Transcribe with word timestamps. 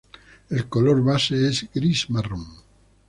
El 0.49 0.67
color 0.67 1.03
base 1.03 1.47
es 1.47 1.69
gris-marrón. 1.75 2.47